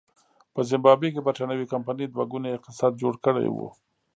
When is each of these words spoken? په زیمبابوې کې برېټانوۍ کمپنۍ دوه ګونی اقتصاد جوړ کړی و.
په 0.53 0.59
زیمبابوې 0.69 1.09
کې 1.13 1.25
برېټانوۍ 1.25 1.65
کمپنۍ 1.73 2.05
دوه 2.07 2.25
ګونی 2.31 2.49
اقتصاد 2.53 2.91
جوړ 3.01 3.13
کړی 3.25 3.47
و. 3.51 3.57